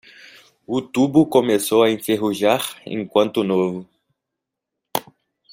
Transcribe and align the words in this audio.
O 0.65 0.81
tubo 0.81 1.27
começou 1.27 1.83
a 1.83 1.91
enferrujar 1.91 2.81
enquanto 2.87 3.43
novo. 3.43 3.87